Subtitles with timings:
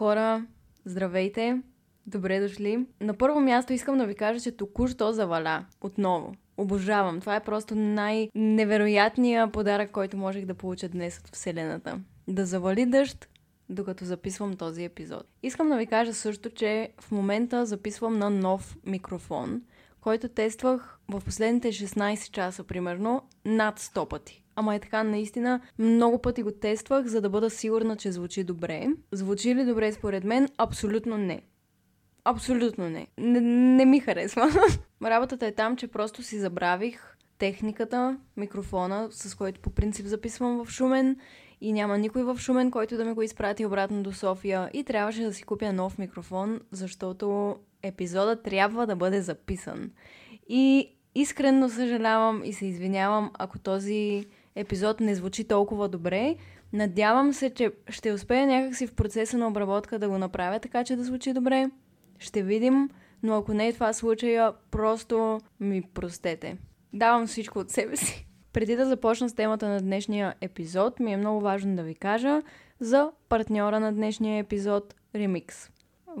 [0.00, 0.46] хора,
[0.84, 1.62] здравейте!
[2.06, 2.86] Добре дошли!
[3.00, 5.64] На първо място искам да ви кажа, че току-що заваля.
[5.80, 6.34] Отново.
[6.56, 7.20] Обожавам.
[7.20, 12.00] Това е просто най-невероятният подарък, който можех да получа днес от Вселената.
[12.28, 13.28] Да завали дъжд,
[13.68, 15.26] докато записвам този епизод.
[15.42, 19.62] Искам да ви кажа също, че в момента записвам на нов микрофон,
[20.00, 24.39] който тествах в последните 16 часа, примерно, над 100 пъти.
[24.56, 28.88] Ама е така, наистина, много пъти го тествах, за да бъда сигурна, че звучи добре.
[29.12, 30.48] Звучи ли добре според мен?
[30.58, 31.42] Абсолютно не.
[32.24, 33.06] Абсолютно не.
[33.18, 33.40] Не,
[33.76, 34.50] не ми харесва.
[35.02, 40.70] Работата е там, че просто си забравих техниката, микрофона, с който по принцип записвам в
[40.70, 41.16] Шумен
[41.60, 45.22] и няма никой в Шумен, който да ме го изпрати обратно до София и трябваше
[45.22, 49.90] да си купя нов микрофон, защото епизода трябва да бъде записан.
[50.48, 54.26] И искрено съжалявам и се извинявам, ако този
[54.60, 56.36] епизод не звучи толкова добре.
[56.72, 60.96] Надявам се, че ще успея някакси в процеса на обработка да го направя така, че
[60.96, 61.70] да звучи добре.
[62.18, 62.88] Ще видим,
[63.22, 66.56] но ако не е това случая, просто ми простете.
[66.92, 68.26] Давам всичко от себе си.
[68.52, 72.42] Преди да започна с темата на днешния епизод, ми е много важно да ви кажа
[72.80, 75.70] за партньора на днешния епизод Remix.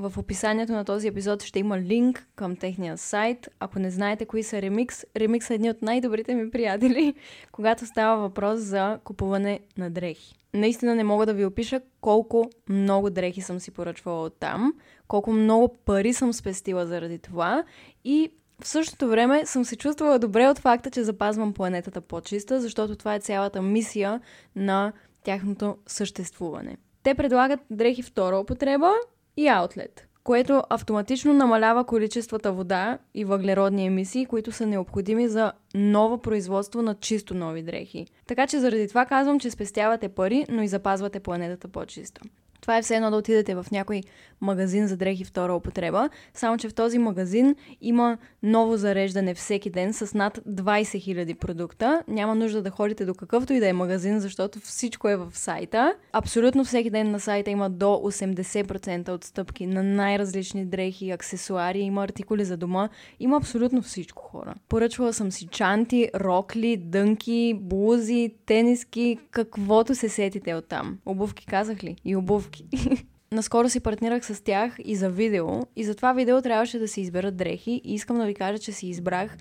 [0.00, 3.48] В описанието на този епизод ще има линк към техния сайт.
[3.60, 7.14] Ако не знаете кои са Remix, Remix са едни от най-добрите ми приятели,
[7.52, 10.34] когато става въпрос за купуване на дрехи.
[10.54, 14.72] Наистина не мога да ви опиша колко много дрехи съм си поръчвала от там,
[15.08, 17.64] колко много пари съм спестила заради това
[18.04, 18.30] и
[18.62, 23.14] в същото време съм се чувствала добре от факта, че запазвам планетата по-чиста, защото това
[23.14, 24.20] е цялата мисия
[24.56, 24.92] на
[25.24, 26.76] тяхното съществуване.
[27.02, 28.92] Те предлагат дрехи втора употреба
[29.40, 36.18] и аутлет, което автоматично намалява количествата вода и въглеродни емисии, които са необходими за ново
[36.18, 38.06] производство на чисто нови дрехи.
[38.26, 42.20] Така че заради това казвам, че спестявате пари, но и запазвате планетата по-чиста.
[42.60, 44.02] Това е все едно да отидете в някой
[44.40, 49.92] магазин за дрехи втора употреба, само че в този магазин има ново зареждане всеки ден
[49.92, 52.02] с над 20 000 продукта.
[52.08, 55.94] Няма нужда да ходите до какъвто и да е магазин, защото всичко е в сайта.
[56.12, 62.44] Абсолютно всеки ден на сайта има до 80% отстъпки на най-различни дрехи, аксесуари, има артикули
[62.44, 62.88] за дома,
[63.20, 64.54] има абсолютно всичко хора.
[64.68, 70.98] Поръчвала съм си чанти, рокли, дънки, блузи, тениски, каквото се сетите от там.
[71.06, 71.96] Обувки казах ли?
[72.04, 72.49] И обувки.
[73.32, 75.46] Наскоро си партнирах с тях и за видео,
[75.76, 78.72] и за това видео трябваше да се изберат дрехи и искам да ви кажа, че
[78.72, 79.36] си избрах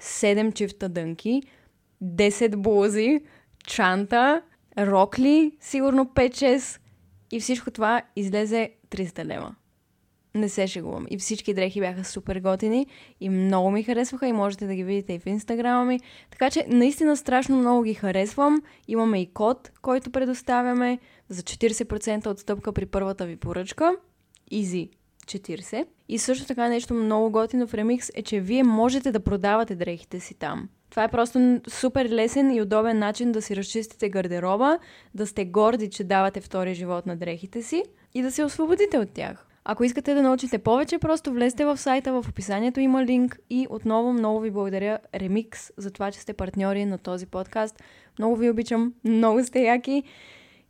[0.00, 1.42] 7 чифта дънки,
[2.02, 3.20] 10 блузи,
[3.66, 4.42] чанта,
[4.78, 6.80] рокли, сигурно 5-6
[7.32, 9.54] и всичко това излезе 300 лева.
[10.34, 11.06] Не се шегувам.
[11.10, 12.86] И всички дрехи бяха супер готини
[13.20, 16.00] и много ми харесваха и можете да ги видите и в инстаграма ми.
[16.30, 18.62] Така че наистина страшно много ги харесвам.
[18.88, 20.98] Имаме и код, който предоставяме
[21.28, 23.96] за 40% отстъпка при първата ви поръчка.
[24.52, 24.88] Easy
[25.24, 25.86] 40.
[26.08, 30.20] И също така нещо много готино в Remix е, че вие можете да продавате дрехите
[30.20, 30.68] си там.
[30.90, 34.78] Това е просто супер лесен и удобен начин да си разчистите гардероба,
[35.14, 39.10] да сте горди, че давате втори живот на дрехите си и да се освободите от
[39.10, 39.46] тях.
[39.64, 44.12] Ако искате да научите повече, просто влезте в сайта, в описанието има линк и отново
[44.12, 47.82] много ви благодаря Remix за това, че сте партньори на този подкаст.
[48.18, 50.02] Много ви обичам, много сте яки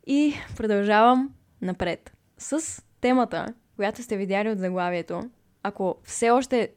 [0.07, 1.29] и продължавам
[1.61, 5.29] напред с темата, която сте видяли от заглавието.
[5.63, 6.69] Ако все още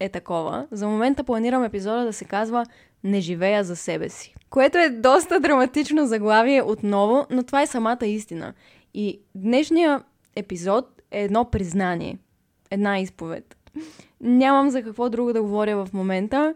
[0.00, 2.66] е такова, за момента планирам епизода да се казва
[3.04, 4.34] Не живея за себе си.
[4.50, 8.54] Което е доста драматично заглавие отново, но това е самата истина.
[8.94, 10.02] И днешния
[10.36, 12.18] епизод е едно признание.
[12.70, 13.56] Една изповед.
[14.20, 16.54] Нямам за какво друго да говоря в момента,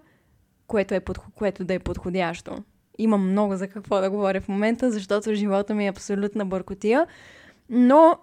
[0.66, 2.56] което, е под, което да е подходящо.
[2.98, 7.06] Имам много за какво да говоря в момента, защото живота ми е абсолютна бъркотия,
[7.70, 8.18] но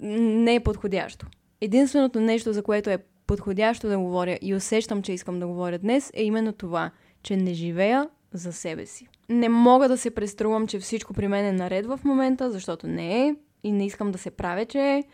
[0.00, 1.26] не е подходящо.
[1.60, 6.10] Единственото нещо, за което е подходящо да говоря и усещам, че искам да говоря днес,
[6.14, 6.90] е именно това,
[7.22, 9.08] че не живея за себе си.
[9.28, 13.26] Не мога да се преструвам, че всичко при мен е наред в момента, защото не
[13.26, 15.04] е и не искам да се правя, че е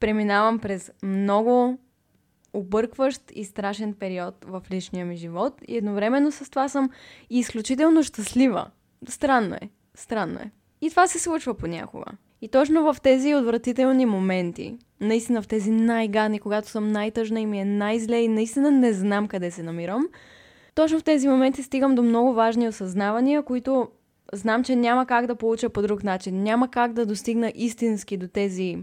[0.00, 1.78] преминавам през много
[2.52, 6.90] объркващ и страшен период в личния ми живот и едновременно с това съм
[7.30, 8.70] изключително щастлива.
[9.08, 9.68] Странно е.
[9.94, 10.50] Странно е.
[10.80, 12.06] И това се случва понякога.
[12.42, 17.60] И точно в тези отвратителни моменти, наистина в тези най-гадни, когато съм най-тъжна и ми
[17.60, 20.08] е най-зле и наистина не знам къде се намирам,
[20.74, 23.88] точно в тези моменти стигам до много важни осъзнавания, които
[24.32, 26.42] знам, че няма как да получа по друг начин.
[26.42, 28.78] Няма как да достигна истински до тези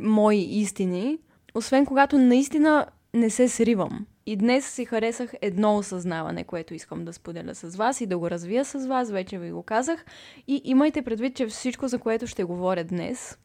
[0.00, 1.18] мои истини,
[1.54, 4.06] освен когато наистина не се сривам.
[4.26, 8.30] И днес си харесах едно осъзнаване, което искам да споделя с вас и да го
[8.30, 10.04] развия с вас, вече ви го казах.
[10.46, 13.38] И имайте предвид, че всичко, за което ще говоря днес,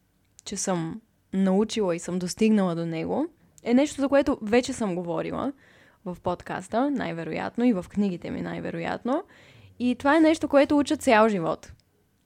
[0.45, 1.01] че съм
[1.33, 3.27] научила и съм достигнала до него,
[3.63, 5.53] е нещо, за което вече съм говорила
[6.05, 9.23] в подкаста, най-вероятно, и в книгите ми, най-вероятно.
[9.79, 11.71] И това е нещо, което уча цял живот.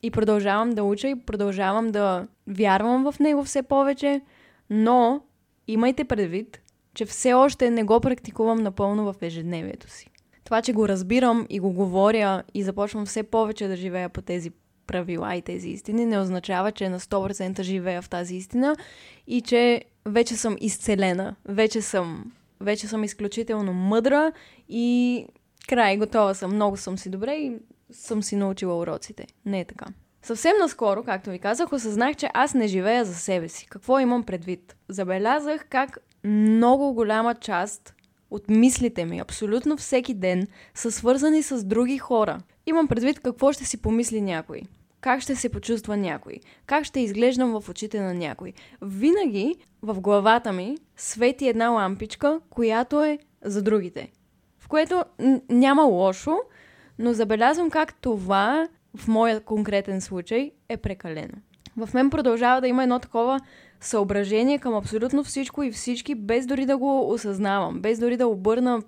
[0.04, 4.22] И продължавам да уча и продължавам да вярвам в него все повече,
[4.70, 5.22] но
[5.68, 6.62] имайте предвид,
[7.00, 10.10] че все още не го практикувам напълно в ежедневието си.
[10.44, 14.52] Това, че го разбирам и го говоря и започвам все повече да живея по тези
[14.88, 18.76] правила и тези истини, не означава, че на 100% живея в тази истина
[19.28, 24.32] и че вече съм изцелена, вече съм, вече съм изключително мъдра
[24.70, 25.26] и
[25.68, 27.58] край, готова съм, много съм си добре и
[27.92, 29.28] съм си научила уроците.
[29.46, 29.86] Не е така.
[30.22, 33.68] Съвсем наскоро, както ви казах, осъзнах, че аз не живея за себе си.
[33.68, 34.76] Какво имам предвид?
[34.90, 37.94] Забелязах как много голяма част
[38.32, 42.40] от мислите ми, абсолютно всеки ден, са свързани с други хора.
[42.66, 44.62] Имам предвид какво ще си помисли някой.
[45.02, 46.40] Как ще се почувства някой?
[46.66, 48.54] Как ще изглеждам в очите на някой?
[48.82, 54.12] Винаги в главата ми свети една лампичка, която е за другите.
[54.60, 55.04] В което
[55.50, 56.38] няма лошо,
[57.00, 61.34] но забелязвам как това в моя конкретен случай е прекалено.
[61.78, 63.40] В мен продължава да има едно такова
[63.80, 68.82] съображение към абсолютно всичко и всички, без дори да го осъзнавам, без дори да обърна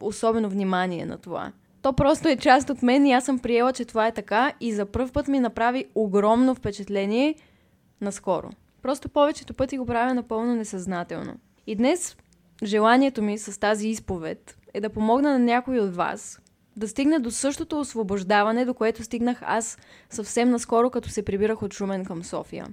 [0.00, 1.52] особено внимание на това.
[1.82, 4.72] То просто е част от мен и аз съм приела, че това е така и
[4.72, 7.34] за първ път ми направи огромно впечатление
[8.00, 8.50] наскоро.
[8.82, 11.34] Просто повечето пъти го правя напълно несъзнателно.
[11.66, 12.16] И днес
[12.62, 16.40] желанието ми с тази изповед е да помогна на някой от вас
[16.76, 19.78] да стигне до същото освобождаване, до което стигнах аз
[20.10, 22.66] съвсем наскоро, като се прибирах от Шумен към София.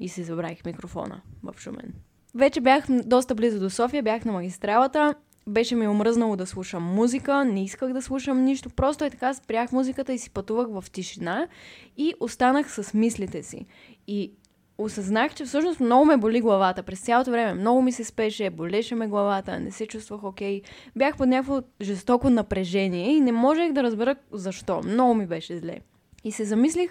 [0.00, 1.92] И си забравих микрофона в Шумен.
[2.34, 5.14] Вече бях доста близо до София, бях на магистралата
[5.46, 9.72] беше ми омръзнало да слушам музика, не исках да слушам нищо, просто е така спрях
[9.72, 11.48] музиката и си пътувах в тишина
[11.96, 13.66] и останах с мислите си.
[14.06, 14.32] И
[14.78, 17.54] осъзнах, че всъщност много ме боли главата през цялото време.
[17.54, 20.62] Много ми се спеше, болеше ме главата, не се чувствах окей.
[20.62, 20.66] Okay.
[20.96, 24.80] Бях под някакво жестоко напрежение и не можех да разбера защо.
[24.84, 25.78] Много ми беше зле.
[26.24, 26.90] И се замислих,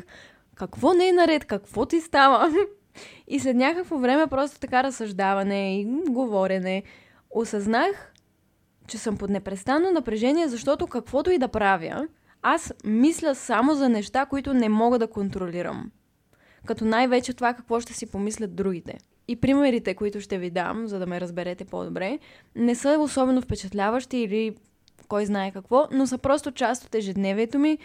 [0.55, 2.51] какво не е наред, какво ти става?
[3.27, 6.83] и след някакво време просто така разсъждаване и говорене,
[7.29, 8.13] осъзнах,
[8.87, 12.07] че съм под непрестанно напрежение, защото каквото и да правя,
[12.41, 15.91] аз мисля само за неща, които не мога да контролирам.
[16.65, 18.97] Като най-вече това какво ще си помислят другите.
[19.27, 22.19] И примерите, които ще ви дам, за да ме разберете по-добре,
[22.55, 24.55] не са особено впечатляващи или
[25.07, 27.77] кой знае какво, но са просто част от ежедневието ми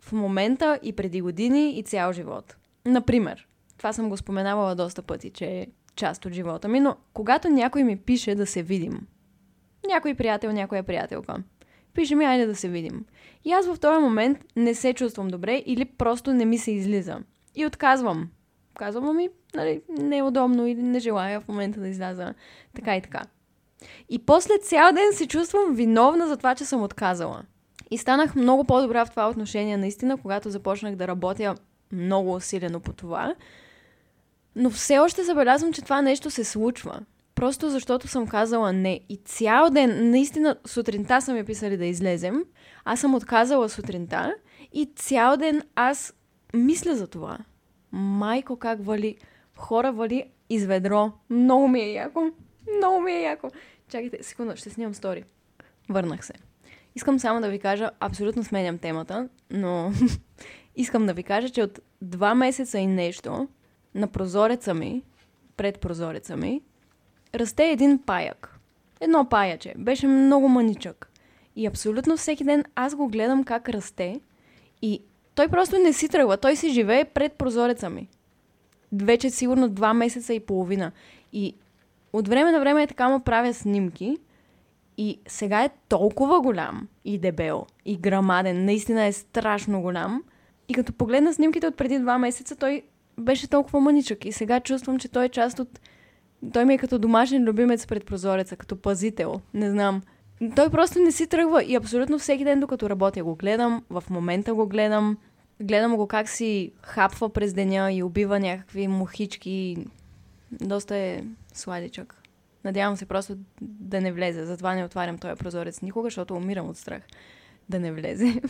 [0.00, 2.56] в момента и преди години и цял живот.
[2.86, 3.46] Например,
[3.80, 5.66] това съм го споменавала доста пъти, че е
[5.96, 9.06] част от живота ми, но когато някой ми пише да се видим,
[9.88, 11.36] някой приятел, някоя приятелка.
[11.94, 13.04] Пише ми, айде да се видим.
[13.44, 17.18] И аз в този момент не се чувствам добре или просто не ми се излиза.
[17.54, 18.28] И отказвам.
[18.74, 22.34] Казвам ми, нали, неудобно или не желая в момента да изляза.
[22.74, 23.22] Така и така.
[24.08, 27.42] И после цял ден се чувствам виновна за това, че съм отказала.
[27.90, 31.54] И станах много по-добра в това отношение, наистина, когато започнах да работя
[31.92, 33.34] много усилено по това.
[34.56, 37.00] Но все още забелязвам, че това нещо се случва.
[37.34, 39.00] Просто защото съм казала не.
[39.08, 42.44] И цял ден, наистина, сутринта са ми писали да излезем.
[42.84, 44.34] Аз съм отказала сутринта
[44.72, 46.14] и цял ден аз
[46.54, 47.38] мисля за това.
[47.92, 49.16] Майко, как вали.
[49.56, 51.12] Хора вали из ведро.
[51.30, 52.22] Много ми е яко.
[52.76, 53.50] Много ми е яко.
[53.88, 55.24] Чакайте, секунда, ще снимам стори.
[55.88, 56.32] Върнах се.
[56.94, 59.92] Искам само да ви кажа, абсолютно сменям темата, но
[60.76, 63.48] искам да ви кажа, че от два месеца и нещо
[63.94, 65.02] на прозореца ми,
[65.56, 66.62] пред прозореца ми,
[67.34, 68.58] расте един паяк.
[69.00, 69.74] Едно паяче.
[69.78, 71.10] Беше много маничък.
[71.56, 74.20] И абсолютно всеки ден аз го гледам как расте
[74.82, 75.02] и
[75.34, 76.36] той просто не си тръгва.
[76.36, 78.08] Той си живее пред прозореца ми.
[78.92, 80.92] Вече сигурно два месеца и половина.
[81.32, 81.54] И
[82.12, 84.18] от време на време е така му правя снимки
[84.96, 88.64] и сега е толкова голям и дебел и грамаден.
[88.64, 90.22] Наистина е страшно голям.
[90.68, 92.82] И като погледна снимките от преди два месеца, той
[93.18, 94.24] беше толкова мъничък.
[94.24, 95.80] И сега чувствам, че той е част от
[96.52, 99.40] той ми е като домашен любимец пред прозореца, като пазител.
[99.54, 100.02] Не знам.
[100.56, 103.84] Той просто не си тръгва и абсолютно всеки ден, докато работя, го гледам.
[103.90, 105.18] В момента го гледам.
[105.62, 109.76] Гледам го как си хапва през деня и убива някакви мухички.
[110.52, 111.22] Доста е
[111.54, 112.22] сладичък.
[112.64, 114.44] Надявам се просто да не влезе.
[114.44, 117.02] Затова не отварям този прозорец никога, защото умирам от страх
[117.68, 118.40] да не влезе.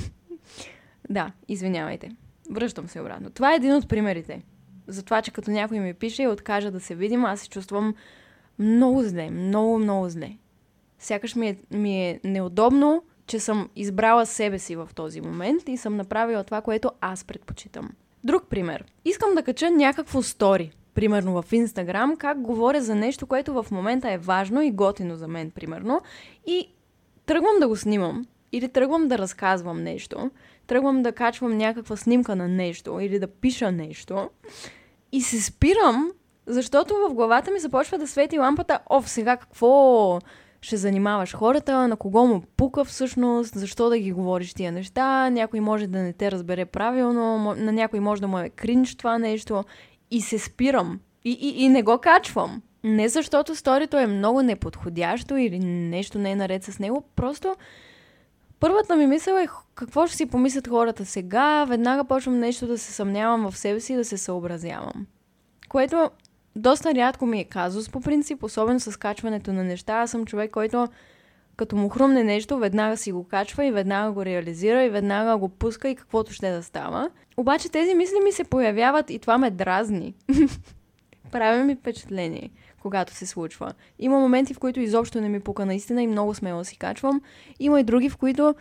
[1.10, 2.10] да, извинявайте.
[2.50, 3.30] Връщам се обратно.
[3.30, 4.42] Това е един от примерите
[4.86, 7.94] за това, че като някой ми пише и откажа да се видим, аз се чувствам
[8.58, 10.36] много зле, много, много зле.
[10.98, 15.76] Сякаш ми е, ми е неудобно, че съм избрала себе си в този момент и
[15.76, 17.90] съм направила това, което аз предпочитам.
[18.24, 18.84] Друг пример.
[19.04, 24.10] Искам да кача някакво стори, примерно в Инстаграм, как говоря за нещо, което в момента
[24.10, 26.00] е важно и готино за мен, примерно.
[26.46, 26.68] И
[27.26, 30.30] тръгвам да го снимам или тръгвам да разказвам нещо,
[30.66, 34.30] тръгвам да качвам някаква снимка на нещо или да пиша нещо
[35.12, 36.10] и се спирам,
[36.46, 40.18] защото в главата ми започва да свети лампата, оф, сега какво
[40.60, 45.60] ще занимаваш хората, на кого му пука всъщност, защо да ги говориш тия неща, някой
[45.60, 49.64] може да не те разбере правилно, на някой може да му е кринч това нещо.
[50.10, 51.00] И се спирам.
[51.24, 52.62] И, и, и не го качвам.
[52.84, 57.54] Не защото сторито е много неподходящо или нещо не е наред с него, просто
[58.60, 62.92] първата ми мисъл е какво ще си помислят хората сега, веднага почвам нещо да се
[62.92, 65.06] съмнявам в себе си и да се съобразявам.
[65.68, 66.10] Което
[66.56, 69.92] доста рядко ми е казус по принцип, особено с качването на неща.
[69.92, 70.88] Аз съм човек, който
[71.56, 75.48] като му хрумне нещо, веднага си го качва и веднага го реализира и веднага го
[75.48, 77.10] пуска и каквото ще да става.
[77.36, 80.14] Обаче тези мисли ми се появяват и това ме дразни.
[81.30, 83.72] Прави ми впечатление, когато се случва.
[83.98, 87.20] Има моменти, в които изобщо не ми пука наистина и много смело си качвам.
[87.60, 88.54] Има и други, в които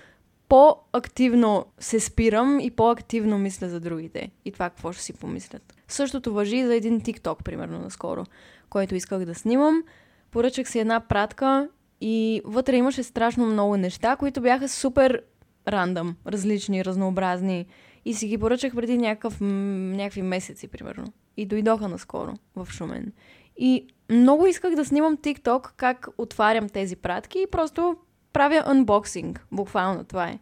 [0.49, 4.31] по-активно се спирам и по-активно мисля за другите.
[4.45, 5.73] И това какво ще си помислят.
[5.87, 8.23] Същото въжи за един TikTok, примерно, наскоро,
[8.69, 9.83] който исках да снимам.
[10.31, 11.69] Поръчах си една пратка
[12.01, 15.23] и вътре имаше страшно много неща, които бяха супер
[15.67, 17.65] рандъм, различни, разнообразни.
[18.05, 21.13] И си ги поръчах преди някакъв, някакви месеци, примерно.
[21.37, 23.13] И дойдоха наскоро в Шумен.
[23.57, 27.95] И много исках да снимам TikTok как отварям тези пратки и просто
[28.33, 29.39] правя unboxing.
[29.51, 30.39] Буквално това е.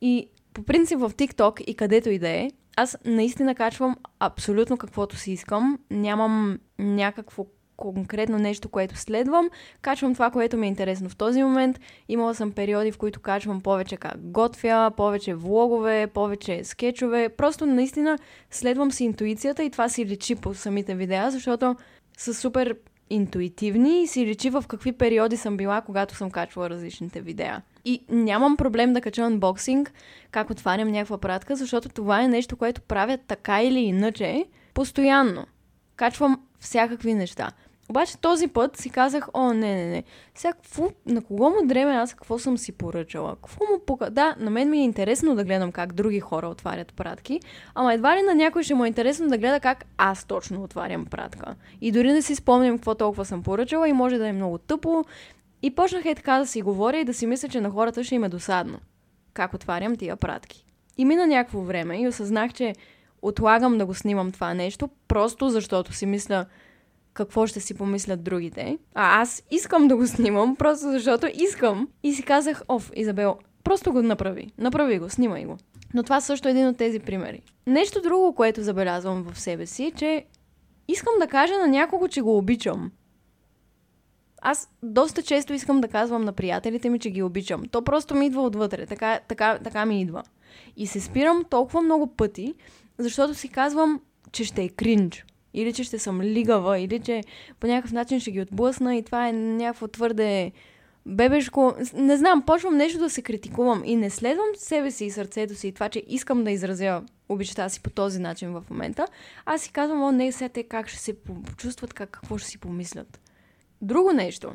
[0.00, 5.16] И по принцип в TikTok и където и да е, аз наистина качвам абсолютно каквото
[5.16, 5.78] си искам.
[5.90, 7.46] Нямам някакво
[7.76, 9.48] конкретно нещо, което следвам.
[9.82, 11.80] Качвам това, което ми е интересно в този момент.
[12.08, 17.28] Имала съм периоди, в които качвам повече как готвя, повече влогове, повече скетчове.
[17.28, 18.18] Просто наистина
[18.50, 21.76] следвам си интуицията и това си личи по самите видеа, защото
[22.18, 22.76] са супер
[23.10, 27.62] интуитивни и си личи в какви периоди съм била, когато съм качвала различните видеа.
[27.84, 29.92] И нямам проблем да кача анбоксинг,
[30.30, 34.44] как отварям някаква пратка, защото това е нещо, което правя така или иначе,
[34.74, 35.46] постоянно.
[35.96, 37.52] Качвам всякакви неща.
[37.90, 40.04] Обаче този път си казах, о, не, не, не.
[40.34, 43.36] Сега, какво, на кого му дреме аз какво съм си поръчала?
[43.36, 44.10] Какво му пука?
[44.10, 47.40] Да, на мен ми е интересно да гледам как други хора отварят пратки,
[47.74, 51.06] ама едва ли на някой ще му е интересно да гледа как аз точно отварям
[51.06, 51.54] пратка.
[51.80, 55.04] И дори не си спомням какво толкова съм поръчала и може да е много тъпо.
[55.62, 58.14] И почнах е така да си говоря и да си мисля, че на хората ще
[58.14, 58.78] им е досадно.
[59.34, 60.64] Как отварям тия пратки.
[60.98, 62.74] И мина някакво време и осъзнах, че
[63.22, 66.46] отлагам да го снимам това нещо, просто защото си мисля,
[67.14, 68.78] какво ще си помислят другите.
[68.94, 71.88] А аз искам да го снимам, просто защото искам.
[72.02, 74.52] И си казах, оф, Изабел, просто го направи.
[74.58, 75.56] Направи го, снимай го.
[75.94, 77.42] Но това също е един от тези примери.
[77.66, 80.24] Нещо друго, което забелязвам в себе си, че
[80.88, 82.90] искам да кажа на някого, че го обичам.
[84.42, 87.62] Аз доста често искам да казвам на приятелите ми, че ги обичам.
[87.70, 88.86] То просто ми идва отвътре.
[88.86, 90.22] Така, така, така ми идва.
[90.76, 92.54] И се спирам толкова много пъти,
[92.98, 94.00] защото си казвам,
[94.32, 95.24] че ще е кринж
[95.54, 97.20] или че ще съм лигава, или че
[97.60, 100.52] по някакъв начин ще ги отблъсна и това е някакво твърде
[101.06, 101.74] бебешко.
[101.94, 105.68] Не знам, почвам нещо да се критикувам и не следвам себе си и сърцето си
[105.68, 109.06] и това, че искам да изразя обичата си по този начин в момента.
[109.46, 112.58] Аз си казвам, о, не, сега те как ще се почувстват, как, какво ще си
[112.58, 113.20] помислят.
[113.82, 114.52] Друго нещо.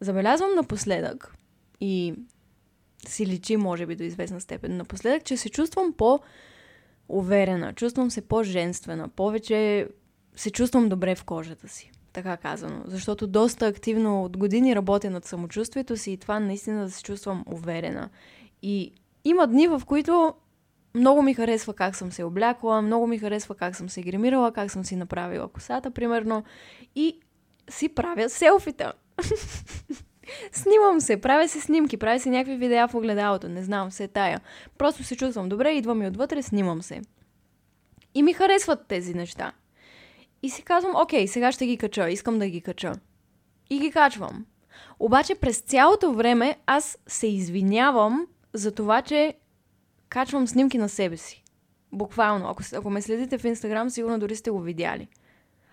[0.00, 1.34] Забелязвам напоследък
[1.80, 2.14] и
[3.08, 6.20] си личи, може би, до известна степен напоследък, че се чувствам по-
[7.08, 9.88] уверена, чувствам се по-женствена, повече
[10.36, 11.90] се чувствам добре в кожата си.
[12.12, 12.82] Така казано.
[12.84, 17.44] Защото доста активно от години работя над самочувствието си и това наистина да се чувствам
[17.46, 18.10] уверена.
[18.62, 18.92] И
[19.24, 20.34] има дни, в които
[20.94, 24.70] много ми харесва как съм се облякла, много ми харесва как съм се гримирала, как
[24.70, 26.44] съм си направила косата, примерно.
[26.94, 27.20] И
[27.70, 28.92] си правя селфита.
[30.52, 34.40] Снимам се, правя се снимки, правя си някакви видеа в огледалото, не знам, се тая.
[34.78, 37.00] Просто се чувствам добре, идвам и отвътре, снимам се.
[38.14, 39.52] И ми харесват тези неща.
[40.44, 42.92] И си казвам, окей, сега ще ги кача, искам да ги кача.
[43.70, 44.46] И ги качвам.
[44.98, 49.34] Обаче през цялото време аз се извинявам за това, че
[50.08, 51.44] качвам снимки на себе си.
[51.92, 52.48] Буквално.
[52.48, 55.08] Ако, ако ме следите в Инстаграм, сигурно дори сте го видяли.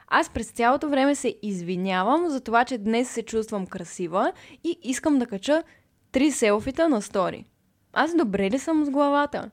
[0.07, 5.19] Аз през цялото време се извинявам за това, че днес се чувствам красива и искам
[5.19, 5.63] да кача
[6.11, 7.45] три селфита на стори.
[7.93, 9.51] Аз добре ли съм с главата?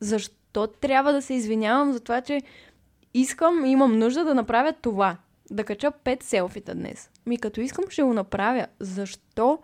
[0.00, 2.42] Защо трябва да се извинявам за това, че
[3.14, 5.16] искам, имам нужда да направя това.
[5.50, 7.10] Да кача пет селфита днес.
[7.26, 8.66] Ми като искам, ще го направя.
[8.80, 9.58] Защо?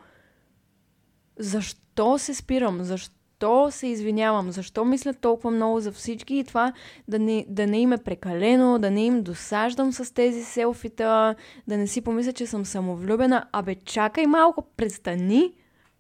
[1.39, 2.85] Защо се спирам?
[2.85, 6.73] Защо се извинявам, защо мисля толкова много за всички и това
[7.09, 11.35] да не, да не им е прекалено, да не им досаждам с тези селфита,
[11.69, 13.49] да не си помисля, че съм самовлюбена.
[13.53, 15.53] Абе, чакай малко, престани.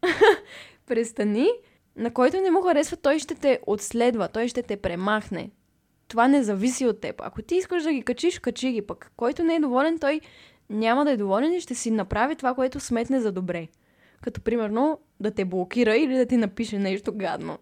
[0.86, 1.48] престани.
[1.96, 5.50] На който не му харесва, той ще те отследва, той ще те премахне.
[6.16, 7.20] Това не зависи от теб.
[7.24, 9.12] Ако ти искаш да ги качиш, качи ги пък.
[9.16, 10.20] Който не е доволен, той
[10.70, 13.68] няма да е доволен и ще си направи това, което сметне за добре.
[14.22, 17.58] Като примерно да те блокира или да ти напише нещо гадно.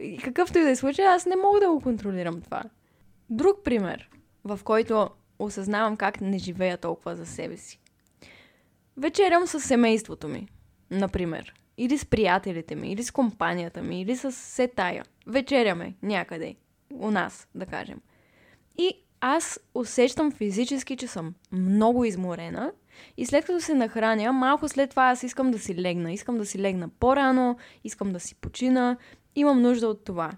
[0.00, 2.62] И какъвто и да е случай, аз не мога да го контролирам това.
[3.30, 4.10] Друг пример,
[4.44, 7.80] в който осъзнавам как не живея толкова за себе си.
[8.96, 10.48] Вечерям с семейството ми,
[10.90, 11.54] например.
[11.78, 15.04] Или с приятелите ми, или с компанията ми, или с сетая.
[15.26, 16.56] Вечеряме някъде.
[17.00, 18.00] У нас, да кажем.
[18.78, 22.72] И аз усещам физически, че съм много изморена
[23.16, 26.12] и след като се нахраня, малко след това аз искам да си легна.
[26.12, 28.96] Искам да си легна по-рано, искам да си почина,
[29.36, 30.32] имам нужда от това.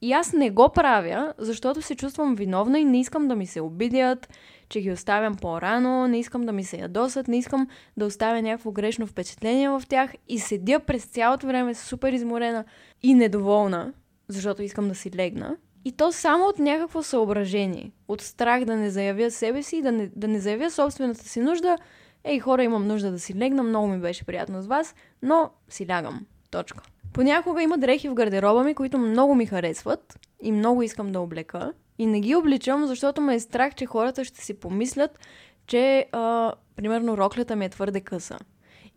[0.00, 3.60] И аз не го правя, защото се чувствам виновна и не искам да ми се
[3.60, 4.28] обидят,
[4.68, 8.72] че ги оставям по-рано, не искам да ми се ядосат, не искам да оставя някакво
[8.72, 12.64] грешно впечатление в тях и седя през цялото време супер изморена
[13.02, 13.92] и недоволна,
[14.28, 15.56] защото искам да си легна.
[15.86, 17.92] И то само от някакво съображение.
[18.08, 21.78] От страх да не заявя себе си, да не, да не заявя собствената си нужда.
[22.24, 25.88] Ей, хора, имам нужда да си легна, много ми беше приятно с вас, но си
[25.88, 26.26] лягам.
[26.50, 26.84] Точка.
[27.12, 31.72] Понякога има дрехи в гардероба ми, които много ми харесват и много искам да облека.
[31.98, 35.18] И не ги обличам, защото ме е страх, че хората ще си помислят,
[35.66, 38.38] че, а, примерно, роклята ми е твърде къса.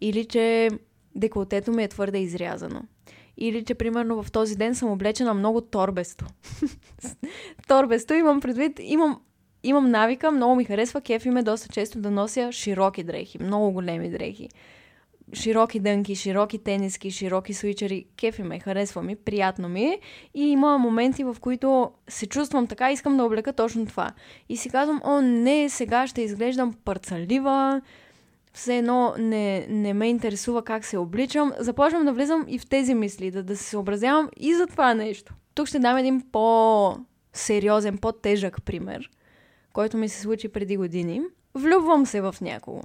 [0.01, 0.69] Или че
[1.15, 2.81] деколтето ми е твърде изрязано.
[3.38, 6.25] Или че, примерно, в този ден съм облечена много торбесто.
[7.67, 9.21] торбесто имам предвид, имам,
[9.63, 14.09] имам навика, много ми харесва, кефи ме доста често да нося широки дрехи, много големи
[14.09, 14.50] дрехи.
[15.33, 18.05] Широки дънки, широки тениски, широки свичери.
[18.17, 20.00] Кефи ме, харесва ми, приятно ми е.
[20.33, 24.12] И има моменти, в които се чувствам така, искам да облека точно това.
[24.50, 27.81] И си казвам, о не, сега ще изглеждам парцалива,
[28.53, 32.93] все едно не, не ме интересува как се обличам, започвам да влизам и в тези
[32.93, 35.33] мисли, да, да се съобразявам и за това нещо.
[35.53, 39.09] Тук ще дам един по-сериозен, по-тежък пример,
[39.73, 41.21] който ми се случи преди години.
[41.53, 42.81] Влюбвам се в някого.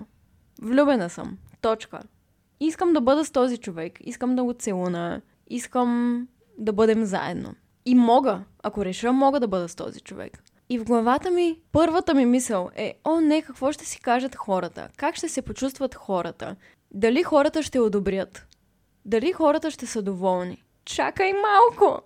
[0.62, 1.38] Влюбена съм.
[1.61, 2.00] Точка.
[2.61, 3.98] Искам да бъда с този човек.
[4.00, 5.20] Искам да го целуна.
[5.46, 7.55] Искам да бъдем заедно.
[7.87, 10.42] И мога, ако реша, мога да бъда с този човек.
[10.75, 14.89] И в главата ми първата ми мисъл е, о не, какво ще си кажат хората?
[14.97, 16.57] Как ще се почувстват хората?
[16.91, 18.47] Дали хората ще одобрят?
[19.05, 20.65] Дали хората ще са доволни?
[20.85, 22.03] Чакай малко!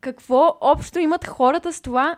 [0.00, 2.16] Какво общо имат хората с това,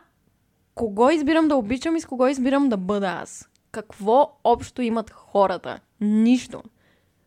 [0.75, 3.49] кого избирам да обичам и с кого избирам да бъда аз?
[3.73, 5.81] Какво общо имат хората?
[6.01, 6.63] Нищо.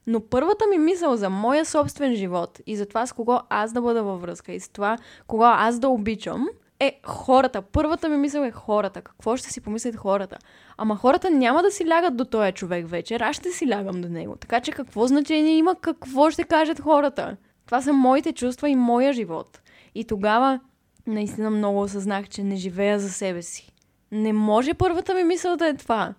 [0.08, 3.82] Но първата ми мисъл за моя собствен живот и за това с кого аз да
[3.82, 6.48] бъда във връзка и с това кого аз да обичам–
[6.86, 7.62] е хората.
[7.62, 9.02] Първата ми мисъл е хората.
[9.02, 10.38] Какво ще си помислят хората?
[10.78, 14.10] Ама хората няма да си лягат до този човек вечер, аз ще си лягам до
[14.10, 14.36] него.
[14.36, 17.38] Така че какво значение има какво ще кажат хората?
[17.66, 19.62] Това са моите чувства и моя живот.
[19.96, 20.60] И тогава
[21.08, 23.72] наистина много осъзнах, че не живея за себе си.
[24.12, 26.14] Не може първата ми мисъл да е това.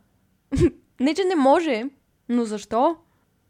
[1.00, 1.84] не, че не може,
[2.28, 2.96] но защо?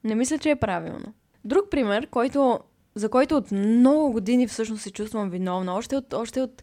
[0.05, 1.14] Не мисля, че е правилно.
[1.44, 2.61] Друг пример, който,
[2.94, 6.62] за който от много години всъщност се чувствам виновна, още от, още от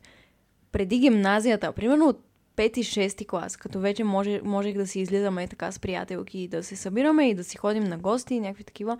[0.72, 2.20] преди гимназията, примерно от
[2.58, 6.76] 5-6 клас, като вече може, можех да си излизаме така с приятелки и да се
[6.76, 8.98] събираме и да си ходим на гости и някакви такива.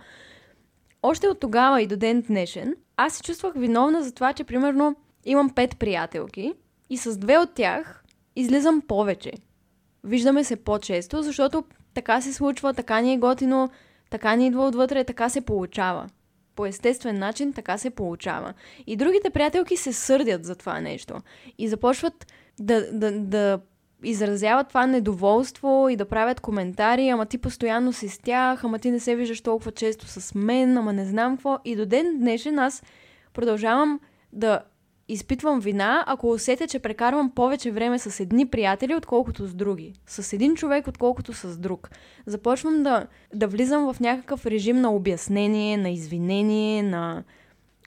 [1.02, 4.96] Още от тогава и до ден днешен, аз се чувствах виновна за това, че примерно
[5.24, 6.52] имам 5 приятелки
[6.90, 8.04] и с две от тях
[8.36, 9.32] излизам повече.
[10.04, 13.70] Виждаме се по-често, защото така се случва, така ни е готино,
[14.10, 16.08] така ни идва отвътре, така се получава
[16.56, 18.54] по естествен начин така се получава.
[18.86, 21.14] И другите приятелки се сърдят за това нещо.
[21.58, 22.26] И започват
[22.60, 23.60] да, да, да
[24.04, 28.90] изразяват това недоволство и да правят коментари, ама ти постоянно си с тях, ама ти
[28.90, 31.58] не се виждаш толкова често с мен, ама не знам какво.
[31.64, 32.82] И до ден днешен аз
[33.34, 34.00] продължавам
[34.32, 34.60] да
[35.12, 39.92] изпитвам вина, ако усетя, че прекарвам повече време с едни приятели, отколкото с други.
[40.06, 41.90] С един човек, отколкото с друг.
[42.26, 47.24] Започвам да, да влизам в някакъв режим на обяснение, на извинение, на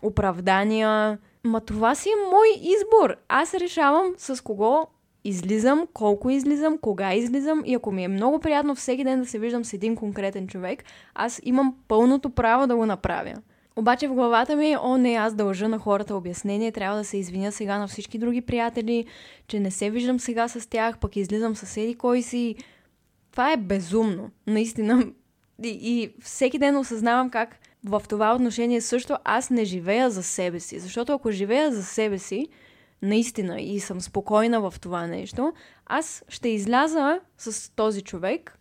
[0.03, 1.17] оправдания.
[1.43, 3.15] Ма това си е мой избор.
[3.27, 4.87] Аз решавам с кого
[5.23, 9.39] излизам, колко излизам, кога излизам и ако ми е много приятно всеки ден да се
[9.39, 10.83] виждам с един конкретен човек,
[11.15, 13.33] аз имам пълното право да го направя.
[13.75, 17.51] Обаче в главата ми, о не, аз дължа на хората обяснение, трябва да се извиня
[17.51, 19.05] сега на всички други приятели,
[19.47, 22.55] че не се виждам сега с тях, пък излизам с еди кой си.
[23.31, 25.07] Това е безумно, наистина.
[25.63, 30.59] И, и всеки ден осъзнавам как в това отношение също аз не живея за себе
[30.59, 30.79] си.
[30.79, 32.47] Защото ако живея за себе си,
[33.01, 35.53] наистина и съм спокойна в това нещо,
[35.85, 38.57] аз ще изляза с този човек,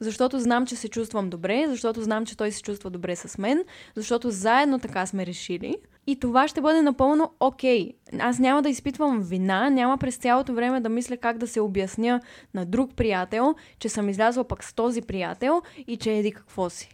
[0.00, 3.64] защото знам, че се чувствам добре, защото знам, че той се чувства добре с мен,
[3.94, 5.76] защото заедно така сме решили.
[6.06, 7.88] И това ще бъде напълно окей.
[7.88, 8.20] Okay.
[8.20, 12.20] Аз няма да изпитвам вина, няма през цялото време да мисля как да се обясня
[12.54, 16.90] на друг приятел, че съм излязла пък с този приятел и че еди какво си.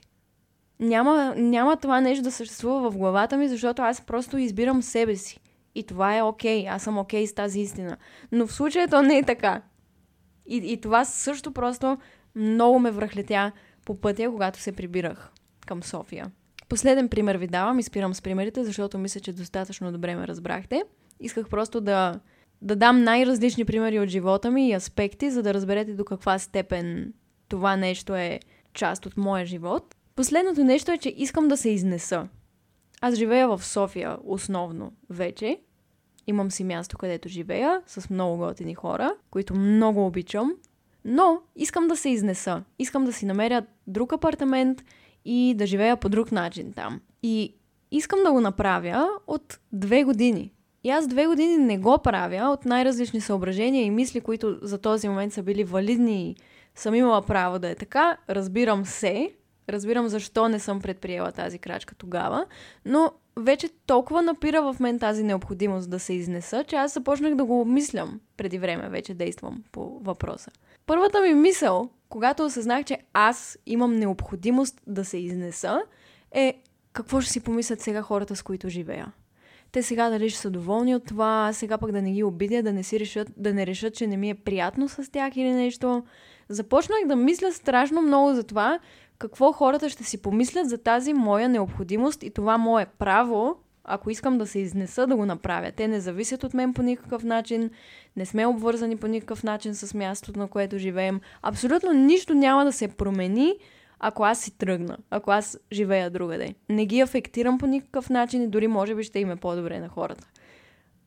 [0.80, 5.40] Няма, няма това нещо да съществува в главата ми, защото аз просто избирам себе си.
[5.74, 6.64] И това е окей.
[6.64, 6.74] Okay.
[6.74, 7.96] Аз съм окей okay с тази истина.
[8.32, 9.62] Но в случая то не е така.
[10.46, 11.98] И, и това също просто
[12.34, 13.52] много ме връхлетя
[13.84, 15.30] по пътя, когато се прибирах
[15.66, 16.30] към София.
[16.68, 20.82] Последен пример ви давам и спирам с примерите, защото мисля, че достатъчно добре ме разбрахте.
[21.20, 22.20] Исках просто да,
[22.62, 27.12] да дам най-различни примери от живота ми и аспекти, за да разберете до каква степен
[27.48, 28.40] това нещо е
[28.74, 29.96] част от моя живот.
[30.16, 32.28] Последното нещо е, че искам да се изнеса.
[33.00, 35.58] Аз живея в София основно вече.
[36.26, 40.52] Имам си място, където живея, с много готини хора, които много обичам.
[41.04, 42.62] Но искам да се изнеса.
[42.78, 44.84] Искам да си намеря друг апартамент
[45.24, 47.00] и да живея по друг начин там.
[47.22, 47.54] И
[47.90, 50.52] искам да го направя от две години.
[50.84, 55.08] И аз две години не го правя от най-различни съображения и мисли, които за този
[55.08, 56.36] момент са били валидни и
[56.74, 58.16] съм имала право да е така.
[58.30, 59.32] Разбирам се,
[59.68, 62.46] разбирам защо не съм предприела тази крачка тогава,
[62.84, 67.44] но вече толкова напира в мен тази необходимост да се изнеса, че аз започнах да
[67.44, 70.50] го обмислям преди време, вече действам по въпроса.
[70.86, 75.82] Първата ми мисъл, когато осъзнах, че аз имам необходимост да се изнеса,
[76.32, 79.12] е какво ще си помислят сега хората, с които живея.
[79.72, 82.72] Те сега дали ще са доволни от това, сега пък да не ги обидя, да
[82.72, 86.04] не, си решат, да не решат, че не ми е приятно с тях или нещо.
[86.48, 88.78] Започнах да мисля страшно много за това,
[89.18, 94.38] какво хората ще си помислят за тази моя необходимост и това мое право, ако искам
[94.38, 95.72] да се изнеса, да го направя.
[95.72, 97.70] Те не зависят от мен по никакъв начин,
[98.16, 101.20] не сме обвързани по никакъв начин с мястото, на което живеем.
[101.42, 103.54] Абсолютно нищо няма да се промени,
[104.00, 106.54] ако аз си тръгна, ако аз живея другаде.
[106.68, 109.88] Не ги афектирам по никакъв начин и дори може би ще им е по-добре на
[109.88, 110.28] хората.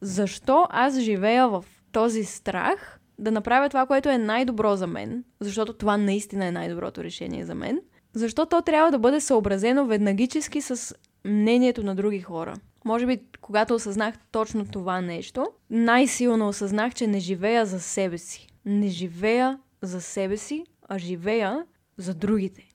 [0.01, 5.73] Защо аз живея в този страх да направя това, което е най-добро за мен, защото
[5.73, 7.79] това наистина е най-доброто решение за мен–
[8.15, 12.53] защо то трябва да бъде съобразено веднагически с мнението на други хора?
[12.85, 18.47] Може би, когато осъзнах точно това нещо, най-силно осъзнах, че не живея за себе си.
[18.65, 21.65] Не живея за себе си, а живея
[21.97, 22.69] за другите.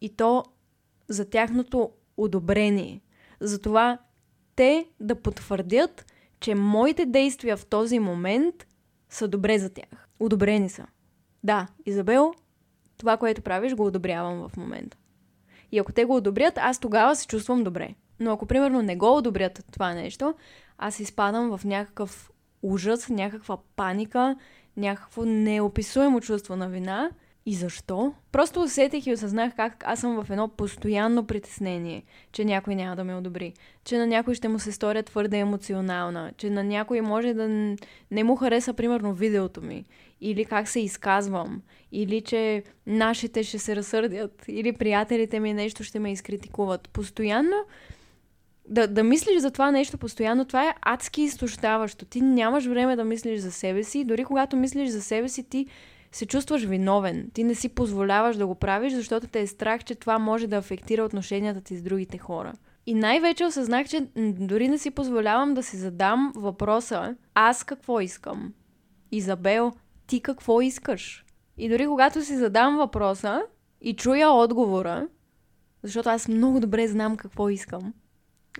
[0.00, 0.44] И то
[1.08, 3.00] за тяхното одобрение.
[3.40, 3.98] За това
[4.56, 6.06] те да потвърдят,
[6.40, 8.66] че моите действия в този момент
[9.08, 10.08] са добре за тях.
[10.20, 10.86] Одобрени са.
[11.44, 12.32] Да, Изабел,
[12.96, 14.96] това, което правиш, го одобрявам в момента.
[15.72, 17.94] И ако те го одобрят, аз тогава се чувствам добре.
[18.20, 20.34] Но ако, примерно, не го одобрят това нещо,
[20.78, 22.30] аз изпадам в някакъв
[22.62, 24.36] ужас, някаква паника,
[24.76, 27.10] някакво неописуемо чувство на вина–
[27.46, 28.14] и защо?
[28.32, 32.02] Просто усетих и осъзнах как аз съм в едно постоянно притеснение,
[32.32, 33.52] че някой няма да ме одобри,
[33.84, 37.48] че на някой ще му се сторя твърде емоционална, че на някой може да
[38.10, 39.84] не му хареса примерно видеото ми,
[40.20, 45.98] или как се изказвам, или че нашите ще се разсърдят, или приятелите ми нещо ще
[45.98, 46.88] ме изкритикуват.
[46.88, 47.56] Постоянно
[48.68, 52.04] да, да мислиш за това нещо постоянно, това е адски изтощаващо.
[52.04, 55.66] Ти нямаш време да мислиш за себе си, дори когато мислиш за себе си, ти
[56.14, 57.30] се чувстваш виновен.
[57.34, 60.56] Ти не си позволяваш да го правиш, защото те е страх, че това може да
[60.56, 62.52] афектира отношенията ти с другите хора.
[62.86, 68.52] И най-вече осъзнах, че дори не си позволявам да си задам въпроса аз какво искам?
[69.12, 69.72] Изабел,
[70.06, 71.24] ти какво искаш?
[71.58, 73.42] И дори когато си задам въпроса
[73.80, 75.08] и чуя отговора,
[75.82, 77.94] защото аз много добре знам какво искам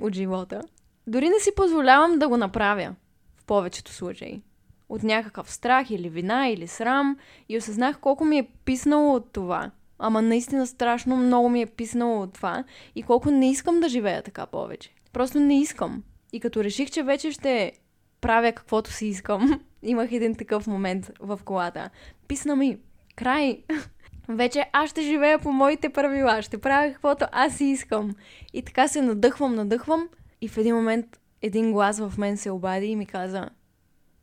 [0.01, 0.63] от живота,
[1.07, 2.95] дори не си позволявам да го направя
[3.37, 4.43] в повечето случаи
[4.89, 7.17] от някакъв страх или вина или срам
[7.49, 9.71] и осъзнах колко ми е писнало от това.
[9.99, 14.23] Ама наистина страшно много ми е писнало от това и колко не искам да живея
[14.23, 14.95] така повече.
[15.13, 16.03] Просто не искам.
[16.33, 17.73] И като реших, че вече ще
[18.21, 21.91] правя каквото си искам, имах един такъв момент в колата.
[22.29, 22.79] Писна ми.
[23.17, 23.63] Край.
[24.29, 28.15] Вече аз ще живея по моите правила, ще правя каквото аз си искам.
[28.53, 30.09] И така се надъхвам, надъхвам
[30.41, 33.49] и в един момент един глас в мен се обади и ми каза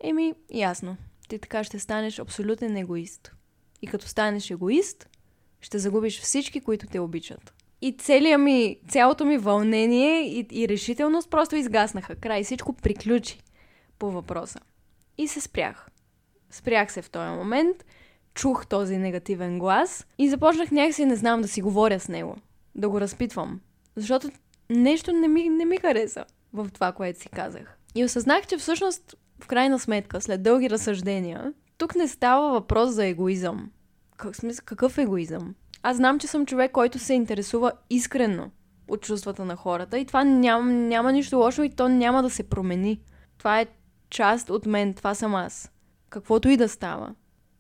[0.04, 0.98] Еми, ясно.
[1.30, 3.32] Ти така ще станеш абсолютен егоист.
[3.82, 5.10] И като станеш егоист,
[5.62, 7.54] ще загубиш всички, които те обичат.
[7.82, 12.16] И целият ми, цялото ми вълнение и, и решителност просто изгаснаха.
[12.16, 13.40] Край всичко приключи
[14.00, 14.60] по въпроса.
[15.18, 15.88] И се спрях.
[16.50, 17.86] Спрях се в този момент,
[18.34, 22.36] чух този негативен глас и започнах някакси, не знам, да си говоря с него.
[22.76, 23.62] Да го разпитвам.
[23.96, 24.30] Защото
[24.70, 27.78] нещо не ми, не ми хареса в това, което си казах.
[27.96, 33.06] И осъзнах, че всъщност, в крайна сметка, след дълги разсъждения, тук не става въпрос за
[33.06, 33.72] егоизъм.
[34.18, 35.56] Как, смисъл, какъв егоизъм?
[35.84, 38.50] Аз знам, че съм човек, който се интересува искрено
[38.88, 42.50] от чувствата на хората и това няма, няма нищо лошо и то няма да се
[42.50, 43.00] промени.
[43.38, 43.66] Това е
[44.10, 45.72] част от мен, това съм аз.
[46.10, 47.16] Каквото и да става.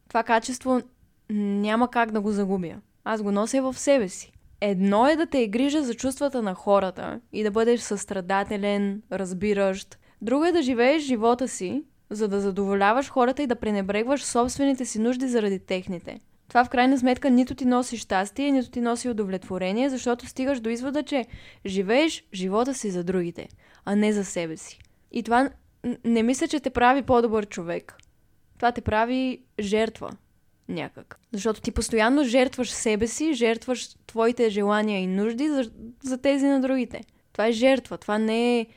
[0.07, 0.81] Това качество
[1.29, 2.75] няма как да го загубя.
[3.03, 4.31] Аз го нося в себе си.
[4.61, 9.97] Едно е да те е грижа за чувствата на хората и да бъдеш състрадателен, разбиращ.
[10.21, 14.99] Друго е да живееш живота си, за да задоволяваш хората и да пренебрегваш собствените си
[14.99, 16.19] нужди заради техните.
[16.47, 20.69] Това в крайна сметка нито ти носи щастие, нито ти носи удовлетворение, защото стигаш до
[20.69, 21.25] извода, че
[21.65, 23.47] живееш живота си за другите,
[23.86, 24.79] а не за себе си.
[25.12, 25.49] И това
[26.05, 27.97] не мисля, че те прави по-добър човек.
[28.57, 30.12] Това те прави жертва
[30.69, 31.19] някак.
[31.34, 35.71] Защото ти постоянно жертваш себе си, жертваш твоите желания и нужди за,
[36.03, 37.01] за тези на другите.
[37.34, 37.97] Това е жертва.
[37.97, 38.67] Това не е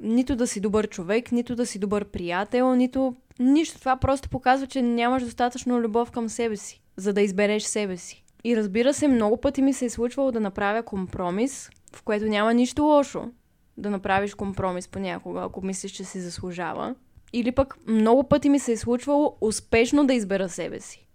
[0.00, 3.78] нито да си добър човек, нито да си добър приятел, нито нищо.
[3.78, 8.24] Това просто показва, че нямаш достатъчно любов към себе си, за да избереш себе си.
[8.44, 12.54] И разбира се, много пъти ми се е случвало да направя компромис, в което няма
[12.54, 13.30] нищо лошо
[13.76, 16.94] да направиш компромис понякога, ако мислиш, че си заслужава.
[17.32, 21.06] Или пък много пъти ми се е случвало успешно да избера себе си.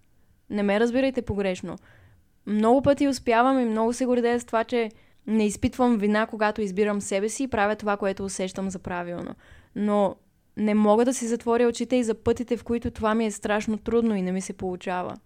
[0.49, 1.75] Не ме разбирайте погрешно.
[2.45, 4.91] Много пъти успявам и много се гордея с това, че
[5.29, 9.35] не изпитвам вина, когато избирам себе си и правя това, което усещам за правилно.
[9.75, 10.15] Но
[10.57, 13.77] не мога да си затворя очите и за пътите, в които това ми е страшно
[13.77, 15.17] трудно и не ми се получава.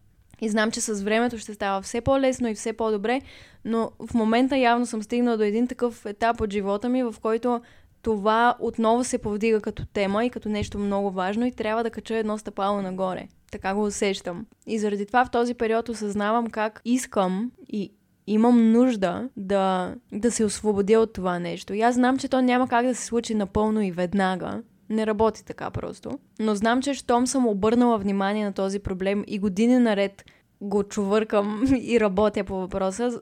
[0.42, 3.22] И знам, че с времето ще става все по-лесно и все по-добре,
[3.66, 7.62] но в момента явно съм стигнала до един такъв етап от живота ми, в който
[8.02, 12.18] това отново се повдига като тема и като нещо много важно и трябва да кача
[12.18, 13.28] едно стъпало нагоре.
[13.52, 14.46] Така го усещам.
[14.68, 17.92] И заради това в този период осъзнавам как искам и
[18.28, 21.74] имам нужда да, да се освободя от това нещо.
[21.74, 24.62] И аз знам, че то няма как да се случи напълно и веднага.
[24.90, 26.20] Не работи така просто.
[26.40, 30.26] Но знам, че щом съм обърнала внимание на този проблем и години наред
[30.62, 33.22] го чувъркам и работя по въпроса,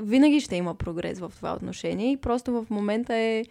[0.00, 3.44] винаги ще има прогрес в това отношение и просто в момента е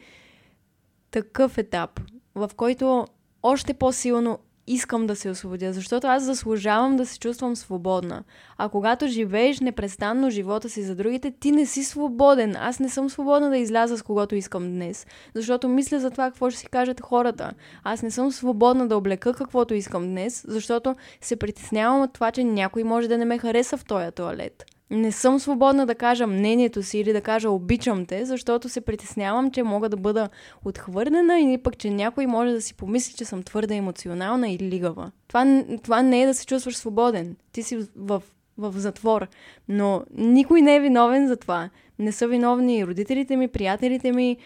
[1.12, 2.00] такъв етап,
[2.36, 3.08] в който
[3.44, 8.24] още по-силно искам да се освободя, защото аз заслужавам да се чувствам свободна.
[8.58, 12.56] А когато живееш непрестанно живота си за другите, ти не си свободен.
[12.56, 16.50] Аз не съм свободна да изляза с когото искам днес, защото мисля за това какво
[16.50, 17.52] ще си кажат хората.
[17.84, 22.44] Аз не съм свободна да облека каквото искам днес, защото се притеснявам от това, че
[22.44, 26.84] някой може да не ме хареса в този туалет не съм свободна да кажа мнението
[26.84, 30.30] си или да кажа обичам те, защото се притеснявам, че мога да бъда
[30.66, 35.12] отхвърнена или пък, че някой може да си помисли, че съм твърде емоционална или лигава.
[35.28, 37.36] Това, това не е да се чувстваш свободен.
[37.52, 38.24] Ти си в,
[38.58, 39.28] в затвор.
[39.68, 41.70] Но никой не е виновен за това.
[42.00, 44.38] Не са виновни родителите ми, приятелите ми,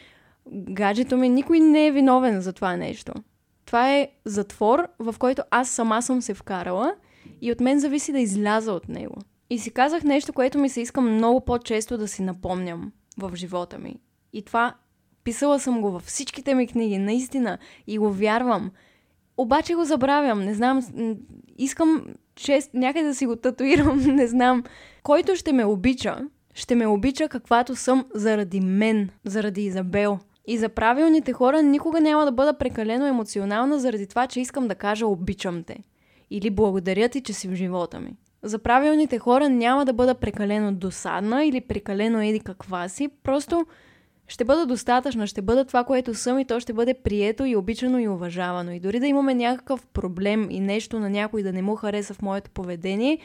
[0.51, 1.29] гаджето ми.
[1.29, 3.13] Никой не е виновен за това нещо.
[3.65, 6.95] Това е затвор, в който аз сама съм се вкарала
[7.41, 9.15] и от мен зависи да изляза от него.
[9.49, 13.77] И си казах нещо, което ми се иска много по-често да си напомням в живота
[13.77, 13.95] ми.
[14.34, 14.75] И това
[15.23, 18.71] писала съм го във всичките ми книги, наистина, и го вярвам.
[19.38, 20.81] Обаче го забравям, не знам,
[21.58, 22.05] искам
[22.36, 24.63] чест, някъде да си го татуирам, не знам.
[25.03, 26.17] Който ще ме обича,
[26.53, 30.19] ще ме обича каквато съм заради мен, заради Изабел.
[30.47, 34.75] И за правилните хора никога няма да бъда прекалено емоционална заради това, че искам да
[34.75, 35.77] кажа обичам те.
[36.31, 38.15] Или благодаря ти, че си в живота ми.
[38.45, 43.65] За правилните хора няма да бъда прекалено досадна или прекалено еди каква си, просто
[44.27, 47.99] ще бъда достатъчна, ще бъда това, което съм и то ще бъде прието и обичано
[47.99, 48.71] и уважавано.
[48.71, 52.21] И дори да имаме някакъв проблем и нещо на някой да не му хареса в
[52.21, 53.19] моето поведение,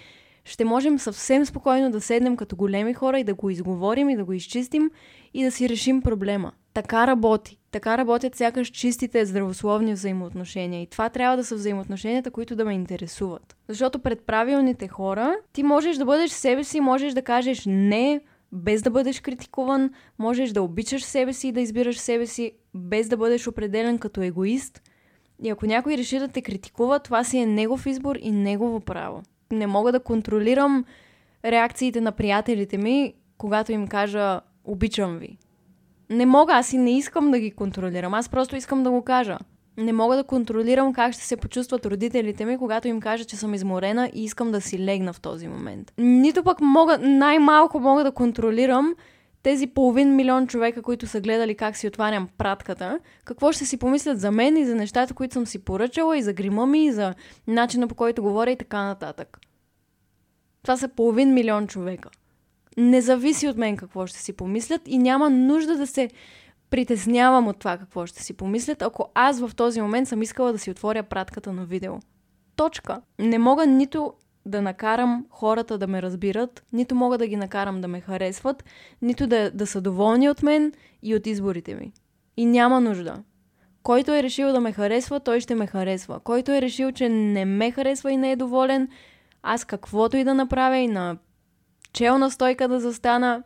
[0.44, 4.24] ще можем съвсем спокойно да седнем като големи хора и да го изговорим и да
[4.24, 4.90] го изчистим
[5.34, 6.52] и да си решим проблема.
[6.74, 7.58] Така работи.
[7.70, 10.82] Така работят сякаш чистите здравословни взаимоотношения.
[10.82, 13.56] И това трябва да са взаимоотношенията, които да ме интересуват.
[13.68, 18.20] Защото пред правилните хора ти можеш да бъдеш себе си, можеш да кажеш не,
[18.52, 23.08] без да бъдеш критикуван, можеш да обичаш себе си и да избираш себе си, без
[23.08, 24.82] да бъдеш определен като егоист.
[25.42, 29.22] И ако някой реши да те критикува, това си е негов избор и негово право.
[29.52, 30.84] Не мога да контролирам
[31.44, 35.38] реакциите на приятелите ми, когато им кажа обичам ви.
[36.10, 38.14] Не мога, аз и не искам да ги контролирам.
[38.14, 39.38] Аз просто искам да го кажа.
[39.76, 43.54] Не мога да контролирам как ще се почувстват родителите ми, когато им кажа, че съм
[43.54, 45.92] изморена и искам да си легна в този момент.
[45.98, 48.94] Нито пък мога, най-малко мога да контролирам
[49.42, 54.20] тези половин милион човека, които са гледали как си отварям пратката, какво ще си помислят
[54.20, 57.14] за мен и за нещата, които съм си поръчала, и за грима ми, и за
[57.46, 59.38] начина по който говоря и така нататък.
[60.62, 62.10] Това са половин милион човека.
[62.76, 66.10] Не зависи от мен какво ще си помислят и няма нужда да се
[66.70, 70.58] притеснявам от това какво ще си помислят, ако аз в този момент съм искала да
[70.58, 71.94] си отворя пратката на видео.
[72.56, 73.00] Точка.
[73.18, 74.12] Не мога нито
[74.46, 78.64] да накарам хората да ме разбират, нито мога да ги накарам да ме харесват,
[79.02, 81.92] нито да, да са доволни от мен и от изборите ми.
[82.36, 83.22] И няма нужда.
[83.82, 86.20] Който е решил да ме харесва, той ще ме харесва.
[86.20, 88.88] Който е решил, че не ме харесва и не е доволен,
[89.42, 91.16] аз каквото и да направя и на
[91.92, 93.42] челна стойка да застана,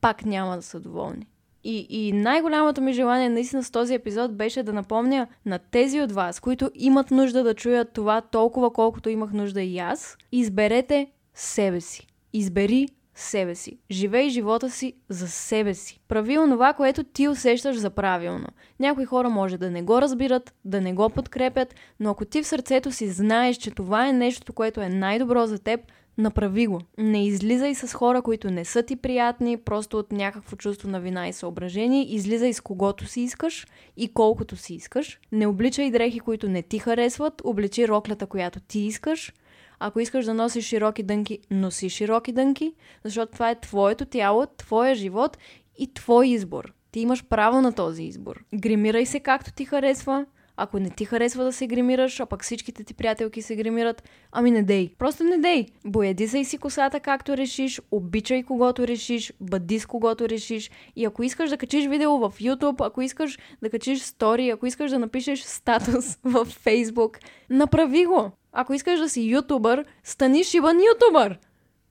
[0.00, 1.26] пак няма да са доволни.
[1.64, 6.12] И, и най-голямото ми желание наистина с този епизод беше да напомня на тези от
[6.12, 11.80] вас, които имат нужда да чуят това толкова колкото имах нужда и аз, изберете себе
[11.80, 12.06] си.
[12.32, 13.78] Избери себе си.
[13.90, 16.00] Живей живота си за себе си.
[16.08, 18.46] Прави онова, което ти усещаш за правилно.
[18.80, 22.46] Някои хора може да не го разбират, да не го подкрепят, но ако ти в
[22.46, 25.80] сърцето си знаеш, че това е нещо, което е най-добро за теб,
[26.18, 26.80] Направи го.
[26.98, 31.28] Не излизай с хора, които не са ти приятни, просто от някакво чувство на вина
[31.28, 32.14] и съображение.
[32.14, 35.20] Излизай с когото си искаш и колкото си искаш.
[35.32, 37.42] Не обличай дрехи, които не ти харесват.
[37.44, 39.32] Обличи роклята, която ти искаш.
[39.80, 44.94] Ако искаш да носиш широки дънки, носи широки дънки, защото това е твоето тяло, твоя
[44.94, 45.38] живот
[45.78, 46.72] и твой избор.
[46.90, 48.44] Ти имаш право на този избор.
[48.54, 50.26] Гримирай се както ти харесва,
[50.58, 54.50] ако не ти харесва да се гримираш, а пък всичките ти приятелки се гримират, ами
[54.50, 54.94] не дей.
[54.98, 55.66] Просто не дей.
[55.84, 61.04] Бояди се и си косата както решиш, обичай когото решиш, бъди с когото решиш и
[61.04, 64.98] ако искаш да качиш видео в YouTube, ако искаш да качиш стори, ако искаш да
[64.98, 67.16] напишеш статус в Facebook,
[67.50, 68.30] направи го.
[68.52, 71.38] Ако искаш да си ютубър, стани шибан ютубър.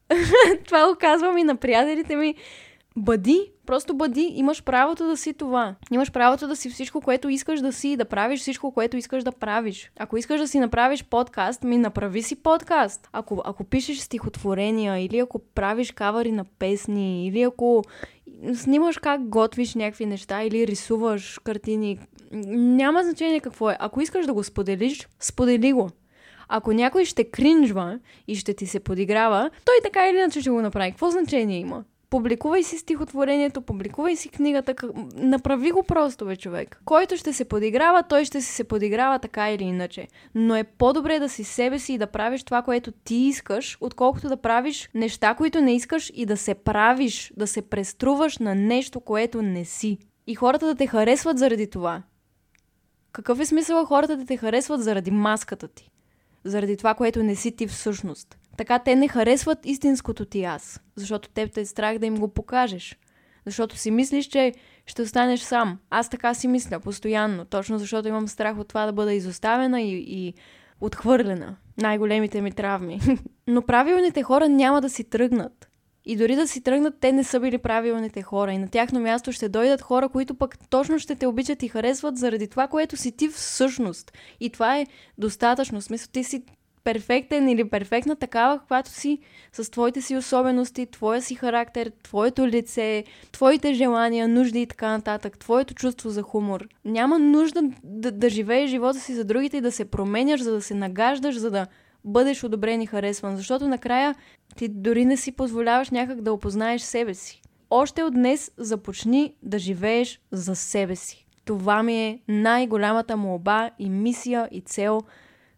[0.65, 2.35] Това го казвам и на приятелите ми.
[2.95, 5.75] Бъди Просто бъди, имаш правото да си това.
[5.91, 9.31] Имаш правото да си всичко, което искаш да си, да правиш всичко, което искаш да
[9.31, 9.91] правиш.
[9.99, 13.09] Ако искаш да си направиш подкаст, ми направи си подкаст.
[13.13, 17.83] Ако, ако пишеш стихотворения, или ако правиш кавари на песни, или ако
[18.53, 21.99] снимаш как готвиш някакви неща, или рисуваш картини,
[22.55, 23.77] няма значение какво е.
[23.79, 25.89] Ако искаш да го споделиш, сподели го.
[26.49, 30.61] Ако някой ще кринжва и ще ти се подиграва, той така или иначе ще го
[30.61, 30.91] направи.
[30.91, 31.83] Какво значение има?
[32.09, 34.75] Публикувай си стихотворението, публикувай си книгата,
[35.15, 36.81] направи го просто, бе, човек.
[36.85, 40.07] Който ще се подиграва, той ще си се подиграва така или иначе.
[40.35, 44.29] Но е по-добре да си себе си и да правиш това, което ти искаш, отколкото
[44.29, 48.99] да правиш неща, които не искаш и да се правиш, да се преструваш на нещо,
[48.99, 49.97] което не си.
[50.27, 52.03] И хората да те харесват заради това.
[53.11, 55.89] Какъв е смисъл хората да те харесват заради маската ти?
[56.47, 58.37] Заради това, което не си ти всъщност.
[58.57, 62.27] Така те не харесват истинското ти аз, защото теб те е страх да им го
[62.27, 62.97] покажеш.
[63.45, 64.53] Защото си мислиш, че
[64.85, 65.79] ще останеш сам.
[65.89, 70.05] Аз така си мисля постоянно, точно защото имам страх от това да бъда изоставена и,
[70.07, 70.33] и
[70.81, 71.55] отхвърлена.
[71.77, 72.99] Най-големите ми травми.
[73.47, 75.66] Но правилните хора няма да си тръгнат.
[76.09, 78.53] И дори да си тръгнат, те не са били правилните хора.
[78.53, 82.17] И на тяхно място ще дойдат хора, които пък точно ще те обичат и харесват
[82.17, 84.11] заради това, което си ти всъщност.
[84.39, 84.85] И това е
[85.17, 85.79] достатъчно.
[85.79, 86.43] В смисъл, ти си
[86.83, 89.19] перфектен или перфектна такава, каквато си,
[89.51, 95.37] с твоите си особености, твоя си характер, твоето лице, твоите желания, нужди и така нататък,
[95.37, 96.67] твоето чувство за хумор.
[96.85, 100.61] Няма нужда да, да живееш живота си за другите и да се променяш, за да
[100.61, 101.67] се нагаждаш, за да
[102.07, 104.15] бъдеш одобрен и харесван, защото накрая
[104.55, 107.41] ти дори не си позволяваш някак да опознаеш себе си.
[107.69, 111.27] Още от днес започни да живееш за себе си.
[111.45, 115.01] Това ми е най-голямата молба и мисия и цел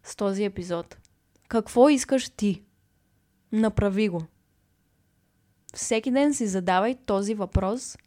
[0.04, 0.96] с този епизод.
[1.48, 2.62] Какво искаш ти?
[3.52, 4.22] Направи го.
[5.74, 7.98] Всеки ден си задавай този въпрос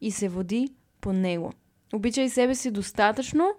[0.00, 0.68] и се води
[1.00, 1.52] по него.
[1.92, 3.52] Обичай себе си достатъчно,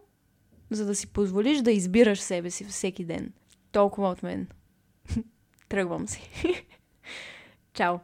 [0.69, 3.33] за да си позволиш да избираш себе си всеки ден.
[3.71, 4.47] Толкова от мен.
[5.69, 6.29] Тръгвам си.
[7.73, 7.97] Чао!